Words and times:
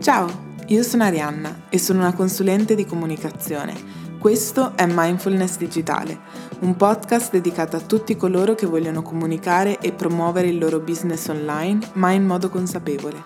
Ciao, 0.00 0.28
io 0.68 0.82
sono 0.82 1.04
Arianna 1.04 1.64
e 1.68 1.78
sono 1.78 1.98
una 1.98 2.14
consulente 2.14 2.74
di 2.74 2.86
comunicazione. 2.86 3.74
Questo 4.18 4.74
è 4.74 4.86
Mindfulness 4.88 5.58
Digitale, 5.58 6.18
un 6.60 6.74
podcast 6.74 7.30
dedicato 7.32 7.76
a 7.76 7.80
tutti 7.80 8.16
coloro 8.16 8.54
che 8.54 8.64
vogliono 8.64 9.02
comunicare 9.02 9.78
e 9.78 9.92
promuovere 9.92 10.48
il 10.48 10.56
loro 10.56 10.80
business 10.80 11.28
online, 11.28 11.90
ma 11.94 12.12
in 12.12 12.24
modo 12.24 12.48
consapevole. 12.48 13.22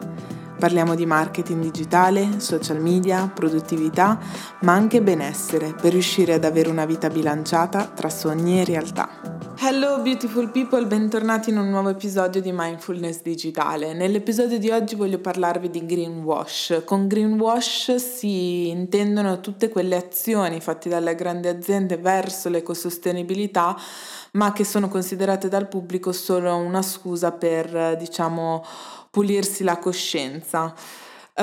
Parliamo 0.58 0.96
di 0.96 1.06
marketing 1.06 1.62
digitale, 1.62 2.40
social 2.40 2.80
media, 2.80 3.30
produttività, 3.32 4.18
ma 4.62 4.72
anche 4.72 5.00
benessere 5.00 5.76
per 5.80 5.92
riuscire 5.92 6.32
ad 6.32 6.44
avere 6.44 6.70
una 6.70 6.86
vita 6.86 7.06
bilanciata 7.06 7.84
tra 7.84 8.08
sogni 8.08 8.60
e 8.60 8.64
realtà. 8.64 9.23
Hello 9.66 10.02
beautiful 10.02 10.50
people, 10.50 10.84
bentornati 10.84 11.48
in 11.48 11.56
un 11.56 11.70
nuovo 11.70 11.88
episodio 11.88 12.42
di 12.42 12.52
Mindfulness 12.52 13.22
Digitale. 13.22 13.94
Nell'episodio 13.94 14.58
di 14.58 14.68
oggi 14.68 14.94
voglio 14.94 15.20
parlarvi 15.20 15.70
di 15.70 15.86
greenwash. 15.86 16.82
Con 16.84 17.06
greenwash 17.06 17.94
si 17.94 18.68
intendono 18.68 19.40
tutte 19.40 19.70
quelle 19.70 19.96
azioni 19.96 20.60
fatte 20.60 20.90
dalle 20.90 21.14
grandi 21.14 21.48
aziende 21.48 21.96
verso 21.96 22.50
l'ecosostenibilità, 22.50 23.74
ma 24.32 24.52
che 24.52 24.64
sono 24.64 24.88
considerate 24.88 25.48
dal 25.48 25.66
pubblico 25.66 26.12
solo 26.12 26.54
una 26.56 26.82
scusa 26.82 27.32
per, 27.32 27.96
diciamo, 27.96 28.62
pulirsi 29.10 29.64
la 29.64 29.78
coscienza. 29.78 30.74
Uh, 31.36 31.42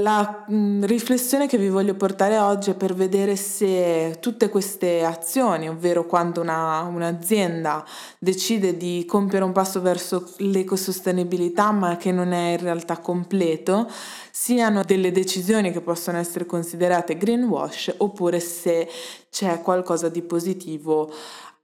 la 0.00 0.44
mh, 0.46 0.54
mm, 0.54 0.84
riflessione 0.84 1.48
che 1.48 1.58
vi 1.58 1.68
voglio 1.68 1.94
portare 1.94 2.38
oggi 2.38 2.70
è 2.70 2.76
per 2.76 2.94
vedere 2.94 3.34
se 3.34 4.18
tutte 4.20 4.48
queste 4.48 5.04
azioni, 5.04 5.68
ovvero 5.68 6.06
quando 6.06 6.40
una, 6.40 6.82
un'azienda 6.82 7.84
decide 8.20 8.76
di 8.76 9.04
compiere 9.08 9.44
un 9.44 9.50
passo 9.50 9.80
verso 9.80 10.34
l'ecosostenibilità 10.36 11.72
ma 11.72 11.96
che 11.96 12.12
non 12.12 12.30
è 12.30 12.52
in 12.52 12.58
realtà 12.58 12.98
completo, 12.98 13.90
siano 14.30 14.84
delle 14.84 15.10
decisioni 15.10 15.72
che 15.72 15.80
possono 15.80 16.18
essere 16.18 16.46
considerate 16.46 17.16
greenwash 17.16 17.92
oppure 17.96 18.38
se 18.38 18.88
c'è 19.30 19.60
qualcosa 19.62 20.08
di 20.08 20.22
positivo 20.22 21.12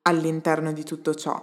all'interno 0.02 0.72
di 0.72 0.82
tutto 0.82 1.14
ciò. 1.14 1.41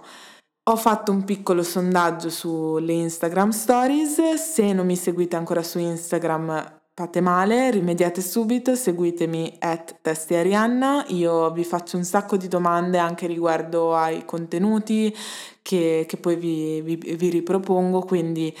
Ho 0.68 0.76
fatto 0.76 1.12
un 1.12 1.24
piccolo 1.24 1.62
sondaggio 1.62 2.28
sulle 2.28 2.92
Instagram 2.92 3.48
Stories, 3.52 4.34
se 4.34 4.74
non 4.74 4.84
mi 4.84 4.96
seguite 4.96 5.34
ancora 5.34 5.62
su 5.62 5.78
Instagram 5.78 6.80
fate 6.92 7.22
male, 7.22 7.70
rimediate 7.70 8.20
subito, 8.20 8.74
seguitemi 8.74 9.56
at 9.60 9.96
testiarianna, 10.02 11.06
io 11.08 11.50
vi 11.52 11.64
faccio 11.64 11.96
un 11.96 12.04
sacco 12.04 12.36
di 12.36 12.48
domande 12.48 12.98
anche 12.98 13.26
riguardo 13.26 13.96
ai 13.96 14.26
contenuti 14.26 15.16
che, 15.62 16.04
che 16.06 16.16
poi 16.18 16.36
vi, 16.36 16.82
vi, 16.82 16.96
vi, 16.96 17.30
ripropongo, 17.30 18.00
quindi 18.00 18.52
uh, 18.54 18.60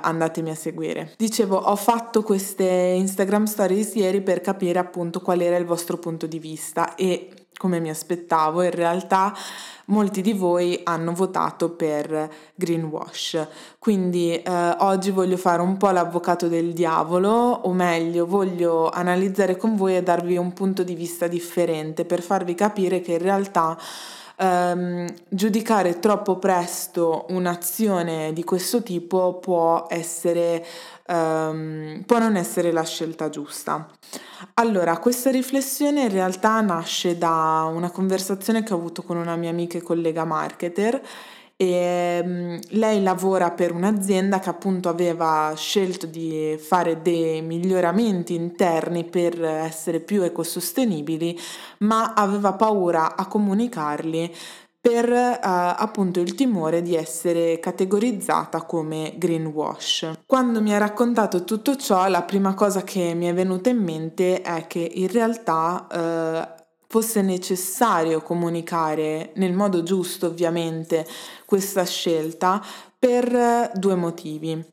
andatemi 0.00 0.48
a 0.48 0.54
seguire. 0.54 1.12
Dicevo, 1.18 1.56
ho 1.56 1.76
fatto 1.76 2.22
queste 2.22 2.64
Instagram 2.64 3.44
Stories 3.44 3.94
ieri 3.96 4.22
per 4.22 4.40
capire 4.40 4.78
appunto 4.78 5.20
qual 5.20 5.42
era 5.42 5.56
il 5.56 5.66
vostro 5.66 5.98
punto 5.98 6.26
di 6.26 6.38
vista 6.38 6.94
e 6.94 7.43
come 7.56 7.80
mi 7.80 7.90
aspettavo 7.90 8.62
in 8.62 8.70
realtà 8.70 9.32
molti 9.86 10.22
di 10.22 10.32
voi 10.32 10.80
hanno 10.84 11.12
votato 11.12 11.70
per 11.70 12.30
greenwash. 12.54 13.46
Quindi 13.78 14.34
eh, 14.34 14.76
oggi 14.78 15.10
voglio 15.10 15.36
fare 15.36 15.62
un 15.62 15.76
po' 15.76 15.90
l'avvocato 15.90 16.48
del 16.48 16.72
diavolo, 16.72 17.30
o 17.30 17.72
meglio, 17.72 18.26
voglio 18.26 18.88
analizzare 18.90 19.56
con 19.56 19.76
voi 19.76 19.96
e 19.96 20.02
darvi 20.02 20.36
un 20.36 20.52
punto 20.52 20.82
di 20.82 20.94
vista 20.94 21.26
differente 21.26 22.04
per 22.04 22.22
farvi 22.22 22.54
capire 22.54 23.00
che 23.00 23.12
in 23.12 23.18
realtà 23.18 23.76
ehm, 24.36 25.06
giudicare 25.28 25.98
troppo 25.98 26.38
presto 26.38 27.26
un'azione 27.30 28.32
di 28.32 28.44
questo 28.44 28.82
tipo 28.82 29.38
può 29.38 29.86
essere 29.88 30.64
um, 31.06 32.02
può 32.06 32.18
non 32.18 32.36
essere 32.36 32.72
la 32.72 32.84
scelta 32.84 33.28
giusta. 33.28 33.88
Allora, 34.54 34.98
questa 34.98 35.30
riflessione 35.30 36.02
in 36.02 36.10
realtà 36.10 36.60
nasce 36.60 37.18
da 37.18 37.70
una 37.72 37.90
conversazione 37.90 38.62
che 38.62 38.72
ho 38.72 38.76
avuto 38.76 39.02
con 39.02 39.16
una 39.16 39.36
mia 39.36 39.50
amica 39.50 39.78
e 39.78 39.82
collega 39.82 40.24
marketer 40.24 41.00
e 41.56 42.20
um, 42.24 42.58
lei 42.70 43.02
lavora 43.02 43.50
per 43.52 43.72
un'azienda 43.72 44.40
che 44.40 44.48
appunto 44.48 44.88
aveva 44.88 45.52
scelto 45.56 46.06
di 46.06 46.56
fare 46.58 47.00
dei 47.00 47.42
miglioramenti 47.42 48.34
interni 48.34 49.04
per 49.04 49.42
essere 49.42 50.00
più 50.00 50.22
ecosostenibili, 50.22 51.38
ma 51.78 52.12
aveva 52.14 52.54
paura 52.54 53.14
a 53.16 53.26
comunicarli 53.26 54.34
per 54.84 55.08
uh, 55.08 55.38
appunto 55.40 56.20
il 56.20 56.34
timore 56.34 56.82
di 56.82 56.94
essere 56.94 57.58
categorizzata 57.58 58.64
come 58.64 59.14
greenwash. 59.16 60.10
Quando 60.26 60.60
mi 60.60 60.74
ha 60.74 60.78
raccontato 60.78 61.44
tutto 61.44 61.74
ciò, 61.76 62.06
la 62.08 62.22
prima 62.22 62.52
cosa 62.52 62.82
che 62.82 63.14
mi 63.14 63.24
è 63.24 63.32
venuta 63.32 63.70
in 63.70 63.82
mente 63.82 64.42
è 64.42 64.66
che 64.66 64.90
in 64.92 65.08
realtà 65.08 65.86
uh, 66.58 66.63
fosse 66.94 67.22
necessario 67.22 68.22
comunicare 68.22 69.32
nel 69.34 69.52
modo 69.52 69.82
giusto, 69.82 70.26
ovviamente, 70.26 71.04
questa 71.44 71.84
scelta 71.84 72.64
per 72.96 73.72
due 73.74 73.96
motivi. 73.96 74.64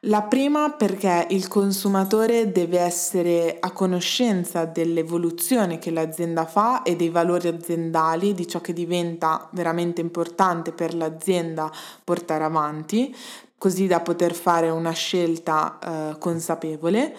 La 0.00 0.22
prima 0.22 0.70
perché 0.70 1.26
il 1.28 1.48
consumatore 1.48 2.50
deve 2.50 2.78
essere 2.78 3.58
a 3.60 3.72
conoscenza 3.72 4.64
dell'evoluzione 4.64 5.78
che 5.78 5.90
l'azienda 5.90 6.46
fa 6.46 6.82
e 6.82 6.96
dei 6.96 7.10
valori 7.10 7.48
aziendali, 7.48 8.32
di 8.32 8.48
ciò 8.48 8.62
che 8.62 8.72
diventa 8.72 9.46
veramente 9.52 10.00
importante 10.00 10.72
per 10.72 10.94
l'azienda 10.94 11.70
portare 12.02 12.44
avanti, 12.44 13.14
così 13.58 13.86
da 13.86 14.00
poter 14.00 14.32
fare 14.32 14.70
una 14.70 14.92
scelta 14.92 15.78
eh, 15.78 16.18
consapevole 16.18 17.14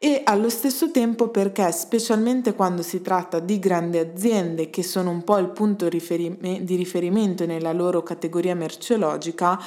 e 0.00 0.22
allo 0.24 0.48
stesso 0.48 0.92
tempo 0.92 1.26
perché 1.28 1.72
specialmente 1.72 2.54
quando 2.54 2.82
si 2.82 3.02
tratta 3.02 3.40
di 3.40 3.58
grandi 3.58 3.98
aziende 3.98 4.70
che 4.70 4.84
sono 4.84 5.10
un 5.10 5.24
po' 5.24 5.38
il 5.38 5.48
punto 5.48 5.88
riferime- 5.88 6.62
di 6.62 6.76
riferimento 6.76 7.46
nella 7.46 7.72
loro 7.72 8.04
categoria 8.04 8.54
merceologica, 8.54 9.58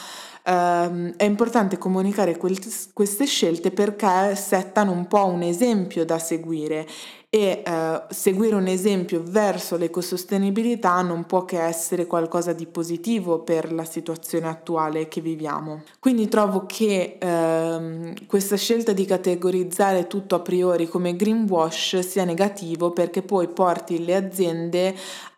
ehm, 0.43 1.13
è 1.15 1.23
importante 1.23 1.77
comunicare 1.77 2.37
quel- 2.37 2.59
queste 2.93 3.25
scelte 3.25 3.71
perché 3.71 4.35
settano 4.35 4.91
un 4.91 5.07
po' 5.07 5.25
un 5.25 5.41
esempio 5.41 6.05
da 6.05 6.19
seguire 6.19 6.87
e 7.33 7.63
eh, 7.65 8.03
seguire 8.09 8.55
un 8.55 8.67
esempio 8.67 9.23
verso 9.25 9.77
l'ecosostenibilità 9.77 11.01
non 11.01 11.25
può 11.25 11.45
che 11.45 11.61
essere 11.61 12.05
qualcosa 12.05 12.51
di 12.51 12.65
positivo 12.65 13.39
per 13.39 13.71
la 13.71 13.85
situazione 13.85 14.49
attuale 14.49 15.07
che 15.07 15.21
viviamo. 15.21 15.83
Quindi 15.99 16.27
trovo 16.27 16.65
che 16.65 17.15
eh, 17.17 18.13
questa 18.27 18.57
scelta 18.57 18.91
di 18.91 19.05
categorizzare 19.05 20.07
tutto 20.07 20.35
a 20.35 20.41
priori 20.41 20.89
come 20.89 21.15
greenwash 21.15 21.99
sia 21.99 22.25
negativo 22.25 22.91
perché 22.91 23.21
poi 23.21 23.47
porti 23.47 24.03
le 24.03 24.15
aziende 24.15 24.93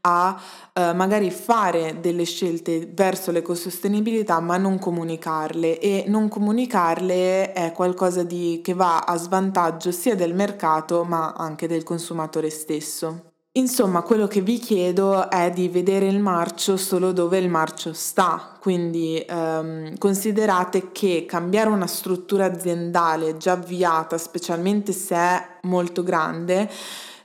a 0.06 0.40
eh, 0.74 0.94
magari 0.94 1.31
fare 1.31 2.00
delle 2.00 2.25
scelte 2.25 2.90
verso 2.94 3.31
l'ecosostenibilità 3.31 4.40
ma 4.40 4.58
non 4.58 4.78
comunicarle 4.80 5.80
e 5.80 6.06
non 6.08 6.28
comunicarle 6.28 7.53
è 7.53 7.72
qualcosa 7.72 8.24
di, 8.24 8.59
che 8.63 8.74
va 8.74 9.00
a 9.00 9.16
svantaggio 9.18 9.92
sia 9.92 10.16
del 10.16 10.34
mercato 10.34 11.03
ma 11.03 11.34
anche 11.38 11.68
del 11.68 11.84
consumatore 11.84 12.50
stesso. 12.50 13.31
Insomma, 13.56 14.02
quello 14.02 14.25
che 14.25 14.42
vi 14.42 14.58
chiedo 14.58 15.30
è 15.30 15.52
di 15.52 15.69
vedere 15.69 16.08
il 16.08 16.19
marcio 16.19 16.75
solo 16.75 17.12
dove 17.12 17.38
il 17.38 17.50
marcio 17.50 17.94
sta, 17.94 18.58
quindi 18.59 19.24
ehm, 19.24 19.96
considerate 20.00 20.92
che 20.92 21.25
cambiare 21.28 21.69
una 21.69 21.86
struttura 21.86 22.46
aziendale 22.46 23.38
già 23.38 23.52
avviata, 23.52 24.18
specialmente 24.18 24.92
se 24.92 25.16
è 25.16 25.47
molto 25.62 26.02
grande, 26.02 26.68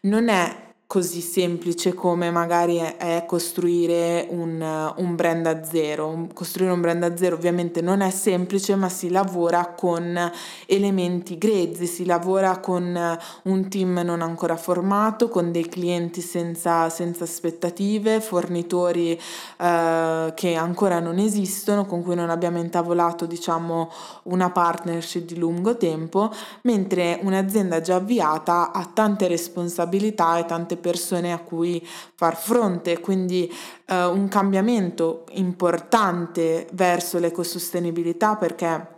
non 0.02 0.28
è 0.28 0.67
così 0.88 1.20
semplice 1.20 1.92
come 1.92 2.30
magari 2.30 2.78
è, 2.78 3.24
costruire 3.26 4.26
un, 4.30 4.94
un, 4.96 5.14
brand 5.14 5.44
a 5.44 5.62
zero. 5.62 6.28
Costruire 6.32 6.72
un 6.72 6.80
brand 6.80 7.02
a 7.02 7.14
zero 7.14 7.36
ovviamente 7.36 7.82
non 7.82 8.00
è 8.00 8.08
semplice, 8.08 8.74
ma 8.74 8.88
si 8.88 9.10
lavora 9.10 9.74
con 9.76 10.18
elementi 10.64 11.36
grezzi, 11.36 11.84
si 11.86 12.06
lavora 12.06 12.56
con 12.60 13.18
un 13.42 13.68
team 13.68 14.00
non 14.02 14.22
ancora 14.22 14.56
formato, 14.56 15.28
con 15.28 15.52
dei 15.52 15.68
clienti 15.68 16.22
senza, 16.22 16.88
senza 16.88 17.24
aspettative, 17.24 18.22
fornitori 18.22 19.12
eh, 19.58 20.32
che 20.34 20.54
ancora 20.54 21.00
non 21.00 21.18
esistono, 21.18 21.84
con 21.84 22.02
cui 22.02 22.14
non 22.14 22.30
abbiamo 22.30 22.60
intavolato 22.60 23.26
diciamo 23.26 23.90
una 24.22 24.48
partnership 24.48 25.26
di 25.26 25.36
lungo 25.36 25.76
tempo, 25.76 26.32
mentre 26.62 27.18
un'azienda 27.22 27.82
già 27.82 27.96
avviata 27.96 28.72
ha 28.72 28.90
tante 28.90 29.28
responsabilità 29.28 30.38
e 30.38 30.46
tante 30.46 30.76
persone 30.78 31.32
a 31.32 31.38
cui 31.38 31.86
far 32.14 32.36
fronte, 32.36 33.00
quindi 33.00 33.52
eh, 33.86 34.04
un 34.06 34.28
cambiamento 34.28 35.24
importante 35.32 36.66
verso 36.72 37.18
l'ecosostenibilità 37.18 38.36
perché 38.36 38.97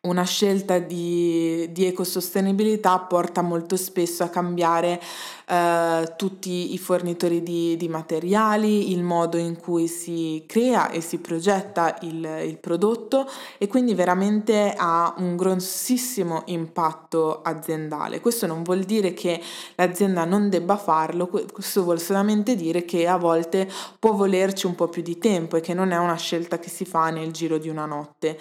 una 0.00 0.22
scelta 0.22 0.78
di, 0.78 1.72
di, 1.72 1.84
ecosostenibilità 1.84 3.00
porta 3.00 3.42
molto 3.42 3.76
spesso 3.76 4.22
a 4.22 4.28
cambiare 4.28 5.00
eh, 5.48 6.14
tutti 6.16 6.72
i 6.72 6.78
fornitori 6.78 7.42
di, 7.42 7.76
di, 7.76 7.88
materiali, 7.88 8.92
il 8.92 9.02
modo 9.02 9.38
in 9.38 9.58
cui 9.58 9.88
si 9.88 10.44
crea 10.46 10.90
e 10.90 11.00
si 11.00 11.18
progetta 11.18 11.98
il, 12.02 12.42
il 12.46 12.58
prodotto 12.58 13.28
e 13.58 13.66
quindi 13.66 13.94
veramente 13.94 14.72
ha 14.76 15.14
un 15.18 15.34
grossissimo 15.34 16.42
impatto 16.46 17.42
aziendale. 17.42 18.20
Questo 18.20 18.46
non 18.46 18.62
vuol 18.62 18.84
dire 18.84 19.12
che 19.14 19.42
l'azienda 19.74 20.24
non 20.24 20.48
debba 20.48 20.76
farlo, 20.76 21.26
questo 21.26 21.82
vuol 21.82 21.98
solamente 21.98 22.54
dire 22.54 22.84
che 22.84 23.08
a 23.08 23.16
volte 23.16 23.68
può 23.98 24.12
volerci 24.12 24.66
un 24.66 24.76
po' 24.76 24.86
più 24.86 25.02
di 25.02 25.18
tempo 25.18 25.56
e 25.56 25.60
che 25.60 25.74
non 25.74 25.90
è 25.90 25.96
una 25.96 26.16
scelta 26.16 26.60
che 26.60 26.68
si 26.68 26.84
fa 26.84 27.10
nel 27.10 27.32
giro 27.32 27.58
di 27.58 27.68
una 27.68 27.84
notte. 27.84 28.38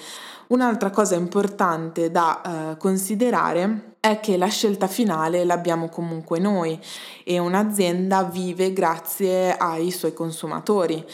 Un'altra 0.50 0.92
cosa 0.92 1.16
importante 1.16 1.46
da 2.12 2.72
eh, 2.72 2.78
considerare 2.78 3.96
è 4.00 4.20
che 4.20 4.38
la 4.38 4.48
scelta 4.48 4.88
finale 4.88 5.44
l'abbiamo 5.44 5.90
comunque 5.90 6.40
noi 6.40 6.80
e 7.24 7.40
un'azienda 7.40 8.24
vive 8.24 8.72
grazie 8.72 9.56
ai 9.58 9.92
suoi 9.92 10.14
consumatori. 10.14 11.06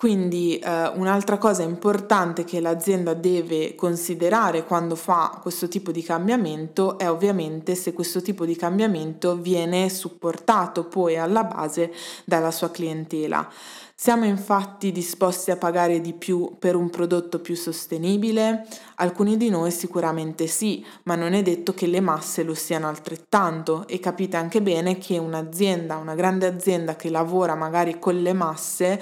Quindi 0.00 0.58
eh, 0.58 0.86
un'altra 0.94 1.36
cosa 1.36 1.62
importante 1.62 2.44
che 2.44 2.58
l'azienda 2.58 3.12
deve 3.12 3.74
considerare 3.74 4.64
quando 4.64 4.94
fa 4.94 5.38
questo 5.42 5.68
tipo 5.68 5.92
di 5.92 6.02
cambiamento 6.02 6.96
è 6.96 7.10
ovviamente 7.10 7.74
se 7.74 7.92
questo 7.92 8.22
tipo 8.22 8.46
di 8.46 8.56
cambiamento 8.56 9.36
viene 9.36 9.90
supportato 9.90 10.84
poi 10.84 11.18
alla 11.18 11.44
base 11.44 11.92
dalla 12.24 12.50
sua 12.50 12.70
clientela. 12.70 13.46
Siamo 13.94 14.24
infatti 14.24 14.90
disposti 14.90 15.50
a 15.50 15.58
pagare 15.58 16.00
di 16.00 16.14
più 16.14 16.56
per 16.58 16.76
un 16.76 16.88
prodotto 16.88 17.38
più 17.38 17.54
sostenibile? 17.54 18.66
Alcuni 18.94 19.36
di 19.36 19.50
noi 19.50 19.70
sicuramente 19.70 20.46
sì, 20.46 20.82
ma 21.02 21.14
non 21.14 21.34
è 21.34 21.42
detto 21.42 21.74
che 21.74 21.86
le 21.86 22.00
masse 22.00 22.42
lo 22.42 22.54
siano 22.54 22.88
altrettanto 22.88 23.86
e 23.86 24.00
capite 24.00 24.38
anche 24.38 24.62
bene 24.62 24.96
che 24.96 25.18
un'azienda, 25.18 25.98
una 25.98 26.14
grande 26.14 26.46
azienda 26.46 26.96
che 26.96 27.10
lavora 27.10 27.54
magari 27.54 27.98
con 27.98 28.18
le 28.22 28.32
masse, 28.32 28.98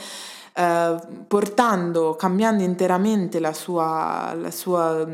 eh, 0.58 0.96
portando, 1.28 2.16
cambiando 2.16 2.64
interamente 2.64 3.38
la 3.38 3.52
sua, 3.52 4.34
la 4.34 4.50
sua 4.50 5.06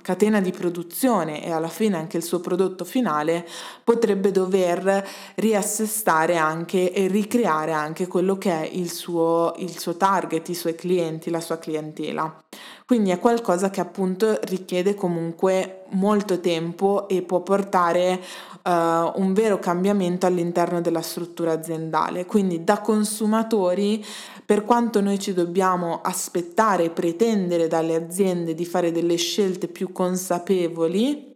catena 0.00 0.40
di 0.40 0.52
produzione 0.52 1.44
e 1.44 1.50
alla 1.50 1.66
fine 1.66 1.96
anche 1.96 2.18
il 2.18 2.22
suo 2.22 2.38
prodotto 2.38 2.84
finale, 2.84 3.44
potrebbe 3.82 4.30
dover 4.30 5.04
riassestare 5.34 6.36
anche 6.36 6.92
e 6.92 7.08
ricreare 7.08 7.72
anche 7.72 8.06
quello 8.06 8.38
che 8.38 8.52
è 8.52 8.64
il 8.64 8.92
suo, 8.92 9.54
il 9.56 9.76
suo 9.76 9.96
target, 9.96 10.48
i 10.50 10.54
suoi 10.54 10.76
clienti, 10.76 11.30
la 11.30 11.40
sua 11.40 11.58
clientela. 11.58 12.40
Quindi 12.86 13.10
è 13.10 13.18
qualcosa 13.18 13.70
che 13.70 13.80
appunto 13.80 14.38
richiede 14.42 14.94
comunque 14.94 15.81
molto 15.92 16.40
tempo 16.40 17.08
e 17.08 17.22
può 17.22 17.40
portare 17.40 18.20
uh, 18.64 18.70
un 18.70 19.32
vero 19.32 19.58
cambiamento 19.58 20.26
all'interno 20.26 20.80
della 20.80 21.02
struttura 21.02 21.52
aziendale. 21.52 22.26
Quindi 22.26 22.64
da 22.64 22.80
consumatori, 22.80 24.04
per 24.44 24.64
quanto 24.64 25.00
noi 25.00 25.18
ci 25.18 25.32
dobbiamo 25.32 26.00
aspettare 26.02 26.84
e 26.84 26.90
pretendere 26.90 27.68
dalle 27.68 27.94
aziende 27.94 28.54
di 28.54 28.64
fare 28.64 28.92
delle 28.92 29.16
scelte 29.16 29.68
più 29.68 29.92
consapevoli, 29.92 31.30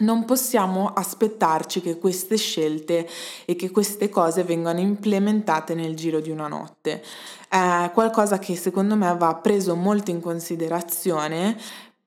non 0.00 0.24
possiamo 0.24 0.92
aspettarci 0.92 1.80
che 1.80 1.98
queste 1.98 2.36
scelte 2.36 3.08
e 3.44 3.56
che 3.56 3.70
queste 3.70 4.08
cose 4.08 4.44
vengano 4.44 4.80
implementate 4.80 5.74
nel 5.74 5.96
giro 5.96 6.20
di 6.20 6.30
una 6.30 6.46
notte. 6.46 7.02
È 7.48 7.90
qualcosa 7.92 8.38
che 8.38 8.54
secondo 8.54 8.94
me 8.94 9.14
va 9.16 9.34
preso 9.36 9.74
molto 9.74 10.10
in 10.10 10.20
considerazione 10.20 11.56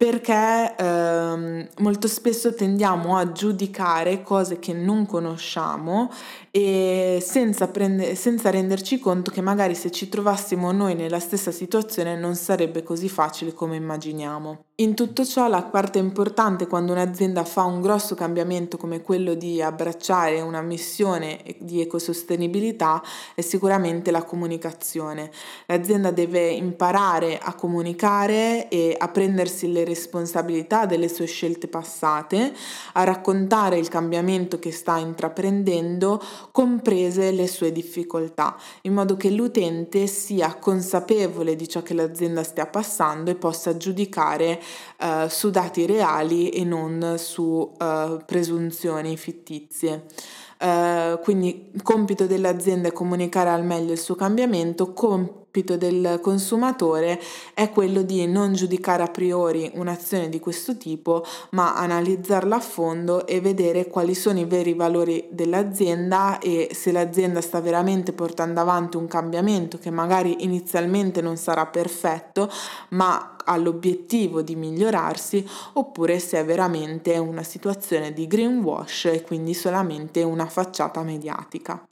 perché 0.02 0.74
ehm, 0.80 1.68
molto 1.78 2.08
spesso 2.08 2.56
tendiamo 2.56 3.18
a 3.18 3.32
giudicare 3.32 4.24
cose 4.24 4.58
che 4.58 4.74
non 4.74 5.06
conosciamo 5.06 6.10
e 6.52 7.24
senza, 7.26 7.70
prende, 7.70 8.16
senza 8.16 8.50
renderci 8.50 9.00
conto 9.00 9.32
che 9.32 9.40
magari 9.40 9.74
se 9.74 9.90
ci 9.90 10.10
trovassimo 10.10 10.74
noi 10.74 10.96
nella 10.96 11.20
stessa 11.20 11.50
situazione 11.50 12.18
non 12.18 12.36
sarebbe 12.36 12.84
così 12.84 13.08
facile 13.08 13.54
come 13.54 13.78
immaginiamo. 13.78 14.66
In 14.82 14.96
tutto 14.96 15.24
ciò 15.24 15.48
la 15.48 15.62
parte 15.62 16.00
importante 16.00 16.66
quando 16.66 16.92
un'azienda 16.92 17.44
fa 17.44 17.66
un 17.66 17.82
grosso 17.82 18.16
cambiamento 18.16 18.78
come 18.78 19.04
quello 19.04 19.36
di 19.36 19.62
abbracciare 19.62 20.42
una 20.42 20.62
missione 20.62 21.44
di 21.60 21.82
ecosostenibilità 21.82 23.02
è 23.36 23.42
sicuramente 23.42 24.10
la 24.10 24.24
comunicazione. 24.24 25.30
L'azienda 25.68 26.10
deve 26.10 26.50
imparare 26.50 27.38
a 27.38 27.54
comunicare 27.54 28.70
e 28.70 28.96
a 28.98 29.08
prendersi 29.10 29.72
le 29.72 29.86
responsabilità 29.86 30.88
delle 30.88 31.10
sue 31.10 31.28
scelte 31.28 31.68
passate, 31.68 32.52
a 32.94 33.04
raccontare 33.04 33.78
il 33.78 33.88
cambiamento 33.88 34.58
che 34.58 34.72
sta 34.72 34.98
intraprendendo, 34.98 36.20
comprese 36.52 37.32
le 37.32 37.48
sue 37.48 37.72
difficoltà, 37.72 38.58
in 38.84 38.94
modo 38.94 39.16
che 39.16 39.30
l'utente 39.30 40.08
sia 40.08 40.56
consapevole 40.56 41.56
di 41.56 41.68
ciò 41.68 41.82
che 41.84 41.94
l'azienda 41.94 42.44
stia 42.44 42.66
passando 42.66 43.30
e 43.30 43.36
possa 43.36 43.78
giudicare 43.78 44.60
eh, 44.98 45.28
su 45.30 45.50
dati 45.50 45.86
reali 45.86 46.50
e 46.50 46.64
non 46.64 47.16
su 47.18 47.72
eh, 47.78 48.18
presunzioni 48.26 49.18
fittizie. 49.18 50.06
Uh, 50.62 51.20
quindi 51.22 51.72
compito 51.82 52.28
dell'azienda 52.28 52.90
è 52.90 52.92
comunicare 52.92 53.50
al 53.50 53.66
meglio 53.66 53.94
il 53.94 53.98
suo 53.98 54.14
cambiamento, 54.14 54.94
compito 55.52 55.76
del 55.76 56.20
consumatore 56.22 57.20
è 57.54 57.70
quello 57.72 58.04
di 58.04 58.26
non 58.26 58.54
giudicare 58.54 59.04
a 59.04 59.08
priori 59.08 59.70
un'azione 59.74 60.30
di 60.30 60.40
questo 60.40 60.78
tipo, 60.78 61.26
ma 61.50 61.76
analizzarla 61.76 62.56
a 62.56 62.62
fondo 62.62 63.28
e 63.28 63.42
vedere 63.42 63.88
quali 63.88 64.16
sono 64.16 64.40
i 64.40 64.46
veri 64.46 64.74
valori 64.74 65.28
dell'azienda 65.30 66.40
e 66.40 66.70
se 66.72 66.94
l'azienda 66.94 67.42
sta 67.42 67.60
veramente 67.60 68.14
portando 68.14 68.62
avanti 68.62 68.96
un 68.96 69.08
cambiamento 69.08 69.78
che 69.78 69.90
magari 69.90 70.46
inizialmente 70.46 71.20
non 71.20 71.36
sarà 71.36 71.66
perfetto, 71.66 72.50
ma 72.92 73.36
ha 73.44 73.58
l'obiettivo 73.58 74.42
di 74.42 74.56
migliorarsi 74.56 75.46
oppure 75.74 76.20
se 76.20 76.40
è 76.40 76.46
veramente 76.46 77.18
una 77.18 77.44
situazione 77.44 78.14
di 78.14 78.26
greenwash 78.26 79.06
e 79.06 79.22
quindi 79.24 79.54
solamente 79.54 80.24
una 80.24 80.46
facciata 80.46 81.04
mediatica. 81.04 81.84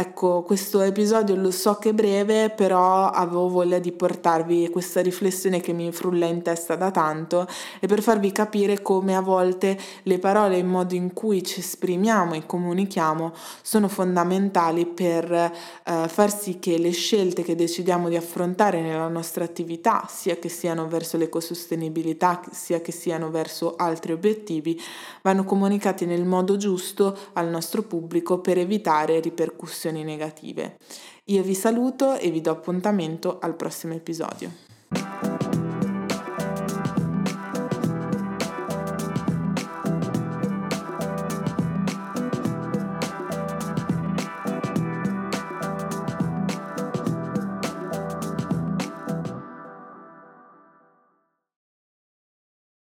Ecco, 0.00 0.42
questo 0.42 0.80
episodio 0.82 1.34
lo 1.34 1.50
so 1.50 1.74
che 1.74 1.88
è 1.88 1.92
breve, 1.92 2.50
però 2.50 3.06
avevo 3.06 3.48
voglia 3.48 3.80
di 3.80 3.90
portarvi 3.90 4.68
questa 4.70 5.00
riflessione 5.00 5.60
che 5.60 5.72
mi 5.72 5.90
frulla 5.90 6.26
in 6.26 6.40
testa 6.40 6.76
da 6.76 6.92
tanto 6.92 7.48
e 7.80 7.88
per 7.88 8.00
farvi 8.00 8.30
capire 8.30 8.80
come 8.80 9.16
a 9.16 9.20
volte 9.20 9.76
le 10.04 10.20
parole 10.20 10.54
e 10.54 10.58
il 10.60 10.66
modo 10.66 10.94
in 10.94 11.12
cui 11.12 11.42
ci 11.42 11.58
esprimiamo 11.58 12.34
e 12.34 12.46
comunichiamo 12.46 13.32
sono 13.60 13.88
fondamentali 13.88 14.86
per 14.86 15.32
eh, 15.32 15.50
far 15.82 16.32
sì 16.32 16.60
che 16.60 16.78
le 16.78 16.92
scelte 16.92 17.42
che 17.42 17.56
decidiamo 17.56 18.08
di 18.08 18.14
affrontare 18.14 18.80
nella 18.80 19.08
nostra 19.08 19.42
attività, 19.42 20.06
sia 20.08 20.36
che 20.36 20.48
siano 20.48 20.86
verso 20.86 21.16
l'ecosostenibilità, 21.16 22.40
sia 22.52 22.80
che 22.80 22.92
siano 22.92 23.32
verso 23.32 23.74
altri 23.74 24.12
obiettivi, 24.12 24.80
vanno 25.22 25.42
comunicati 25.42 26.06
nel 26.06 26.24
modo 26.24 26.56
giusto 26.56 27.18
al 27.32 27.48
nostro 27.48 27.82
pubblico 27.82 28.38
per 28.38 28.58
evitare 28.58 29.18
ripercussioni 29.18 29.86
negative. 29.90 30.76
Io 31.24 31.42
vi 31.42 31.54
saluto 31.54 32.16
e 32.16 32.30
vi 32.30 32.40
do 32.40 32.50
appuntamento 32.50 33.38
al 33.38 33.54
prossimo 33.56 33.94
episodio. 33.94 34.67